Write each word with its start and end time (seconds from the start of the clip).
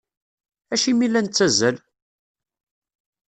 Acimi 0.77 1.03
i 1.07 1.09
la 1.09 1.21
nettazzal? 1.25 1.77